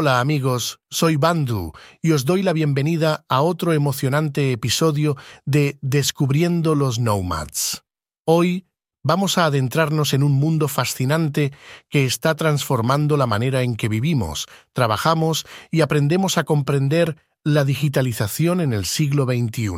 [0.00, 6.76] Hola amigos, soy Bandu y os doy la bienvenida a otro emocionante episodio de Descubriendo
[6.76, 7.82] los Nomads.
[8.24, 8.68] Hoy
[9.02, 11.52] vamos a adentrarnos en un mundo fascinante
[11.88, 18.60] que está transformando la manera en que vivimos, trabajamos y aprendemos a comprender la digitalización
[18.60, 19.72] en el siglo XXI.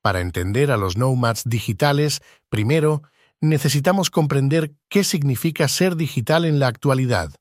[0.00, 3.02] Para entender a los nomads digitales, primero,
[3.42, 7.34] necesitamos comprender qué significa ser digital en la actualidad.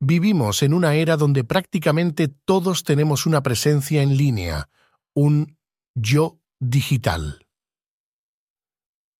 [0.00, 4.68] Vivimos en una era donde prácticamente todos tenemos una presencia en línea,
[5.14, 5.56] un
[5.94, 7.46] yo digital.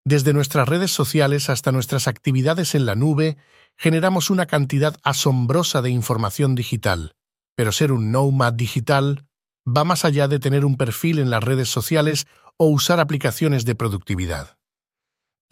[0.06, 3.38] Desde nuestras redes sociales hasta nuestras actividades en la nube,
[3.76, 7.14] generamos una cantidad asombrosa de información digital.
[7.56, 9.26] Pero ser un nomad digital
[9.66, 12.26] va más allá de tener un perfil en las redes sociales
[12.58, 14.58] o usar aplicaciones de productividad.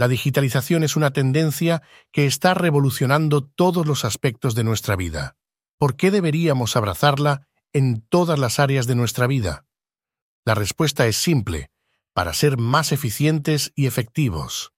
[0.03, 5.37] La digitalización es una tendencia que está revolucionando todos los aspectos de nuestra vida.
[5.79, 9.65] ¿Por qué deberíamos abrazarla en todas las áreas de nuestra vida?
[10.45, 11.71] La respuesta es simple,
[12.15, 14.73] para ser más eficientes y efectivos.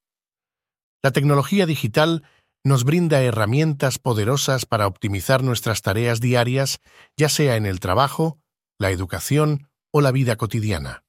[1.02, 2.24] La tecnología digital
[2.62, 6.82] nos brinda herramientas poderosas para optimizar nuestras tareas diarias,
[7.16, 8.42] ya sea en el trabajo,
[8.78, 11.02] la educación o la vida cotidiana.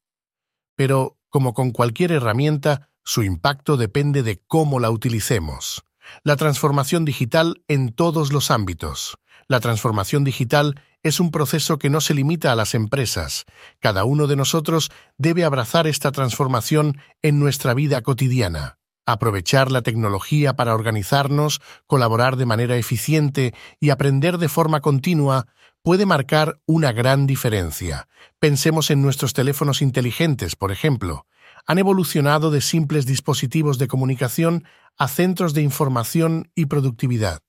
[0.77, 5.85] Pero, como con cualquier herramienta, su impacto depende de cómo la utilicemos.
[6.23, 9.17] La transformación digital en todos los ámbitos.
[9.47, 13.45] La transformación digital es un proceso que no se limita a las empresas.
[13.79, 18.79] Cada uno de nosotros debe abrazar esta transformación en nuestra vida cotidiana.
[19.05, 25.45] Aprovechar la tecnología para organizarnos, colaborar de manera eficiente y aprender de forma continua
[25.83, 28.07] puede marcar una gran diferencia.
[28.39, 31.27] Pensemos en nuestros teléfonos inteligentes, por ejemplo.
[31.65, 34.65] Han evolucionado de simples dispositivos de comunicación
[34.97, 37.41] a centros de información y productividad.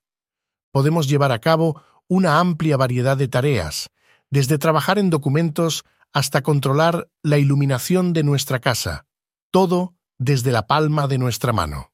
[0.72, 3.90] Podemos llevar a cabo una amplia variedad de tareas,
[4.30, 9.06] desde trabajar en documentos hasta controlar la iluminación de nuestra casa,
[9.50, 11.92] todo desde la palma de nuestra mano.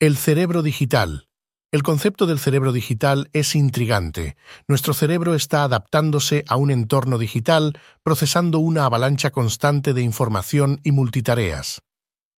[0.00, 1.27] El cerebro digital.
[1.70, 4.38] El concepto del cerebro digital es intrigante.
[4.68, 10.92] Nuestro cerebro está adaptándose a un entorno digital, procesando una avalancha constante de información y
[10.92, 11.82] multitareas.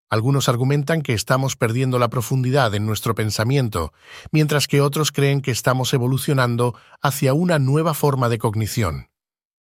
[0.09, 3.93] Algunos argumentan que estamos perdiendo la profundidad en nuestro pensamiento,
[4.33, 9.11] mientras que otros creen que estamos evolucionando hacia una nueva forma de cognición.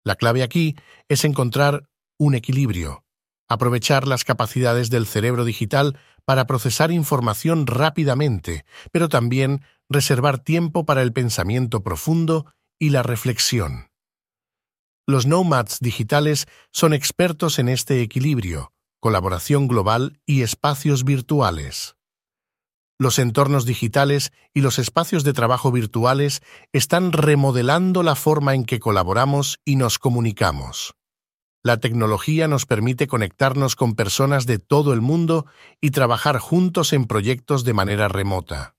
[0.02, 0.74] La clave aquí
[1.08, 1.88] es encontrar
[2.18, 3.04] un equilibrio,
[3.46, 5.96] aprovechar las capacidades del cerebro digital
[6.30, 12.46] para procesar información rápidamente, pero también reservar tiempo para el pensamiento profundo
[12.78, 13.90] y la reflexión.
[15.08, 21.96] Los nomads digitales son expertos en este equilibrio, colaboración global y espacios virtuales.
[22.96, 26.42] Los entornos digitales y los espacios de trabajo virtuales
[26.72, 30.94] están remodelando la forma en que colaboramos y nos comunicamos.
[31.62, 35.46] La tecnología nos permite conectarnos con personas de todo el mundo
[35.80, 38.76] y trabajar juntos en proyectos de manera remota.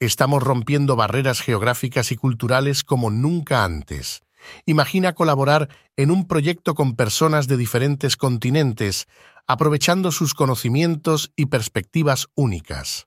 [0.00, 4.22] Estamos rompiendo barreras geográficas y culturales como nunca antes,
[4.66, 9.06] Imagina colaborar en un proyecto con personas de diferentes continentes,
[9.46, 13.06] aprovechando sus conocimientos y perspectivas únicas.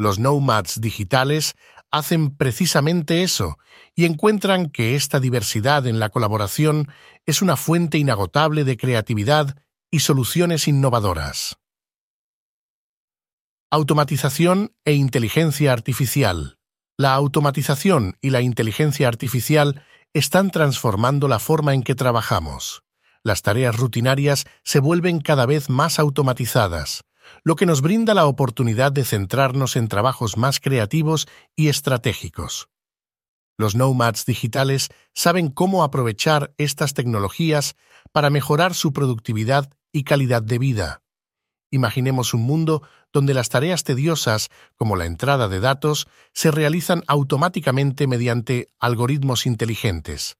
[0.00, 1.56] Los nomads digitales
[1.90, 3.58] hacen precisamente eso
[3.94, 6.88] y encuentran que esta diversidad en la colaboración
[7.26, 11.58] es una fuente inagotable de creatividad y soluciones innovadoras.
[13.70, 16.56] Automatización e inteligencia artificial.
[16.96, 22.84] La automatización y la inteligencia artificial están transformando la forma en que trabajamos.
[23.22, 27.04] Las tareas rutinarias se vuelven cada vez más automatizadas,
[27.44, 32.68] lo que nos brinda la oportunidad de centrarnos en trabajos más creativos y estratégicos.
[33.58, 37.76] Los nomads digitales saben cómo aprovechar estas tecnologías
[38.12, 41.02] para mejorar su productividad y calidad de vida.
[41.70, 42.82] Imaginemos un mundo
[43.12, 50.36] donde las tareas tediosas, como la entrada de datos, se realizan automáticamente mediante algoritmos inteligentes.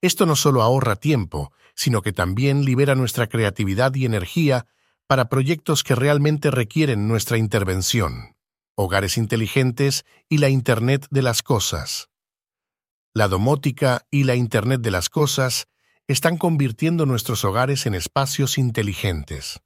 [0.00, 4.66] Esto no solo ahorra tiempo, sino que también libera nuestra creatividad y energía
[5.10, 8.36] para proyectos que realmente requieren nuestra intervención.
[8.76, 12.10] hogares inteligentes y la Internet de las Cosas.
[13.12, 15.66] La domótica y la Internet de las Cosas
[16.06, 19.58] están convirtiendo nuestros hogares en espacios inteligentes.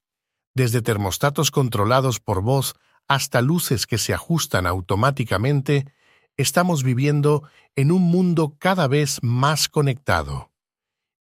[0.55, 2.75] Desde termostatos controlados por voz
[3.07, 5.93] hasta luces que se ajustan automáticamente,
[6.39, 7.47] estamos viviendo
[7.77, 10.53] en un mundo cada vez más conectado.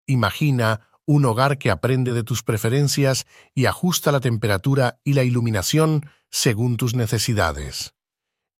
[0.06, 6.08] Imagina un hogar que aprende de tus preferencias y ajusta la temperatura y la iluminación
[6.30, 7.94] según tus necesidades.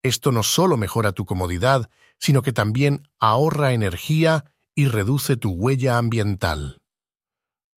[0.03, 4.45] Esto no solo mejora tu comodidad, sino que también ahorra energía
[4.75, 6.81] y reduce tu huella ambiental.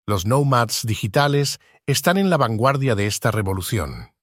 [0.08, 4.14] Los nomads digitales están en la vanguardia de esta revolución.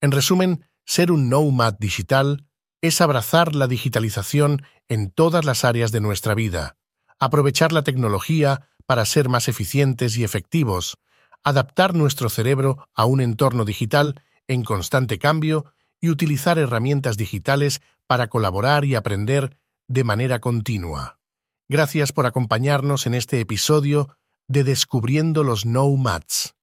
[0.00, 2.46] En resumen, ser un nomad digital
[2.80, 6.76] es abrazar la digitalización en todas las áreas de nuestra vida,
[7.18, 10.98] aprovechar la tecnología para ser más eficientes y efectivos,
[11.42, 15.64] adaptar nuestro cerebro a un entorno digital en constante cambio
[15.98, 19.56] y utilizar herramientas digitales para colaborar y aprender
[19.88, 21.18] de manera continua.
[21.70, 24.14] Gracias por acompañarnos en este episodio
[24.46, 26.54] de Descubriendo los Nomads.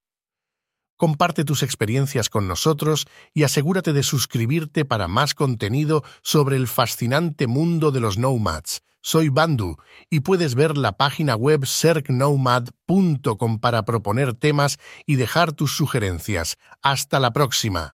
[0.97, 7.47] Comparte tus experiencias con nosotros y asegúrate de suscribirte para más contenido sobre el fascinante
[7.47, 8.83] mundo de los nomads.
[9.01, 9.77] Soy Bandu
[10.09, 16.57] y puedes ver la página web cercnomad.com para proponer temas y dejar tus sugerencias.
[16.81, 17.98] Hasta la próxima.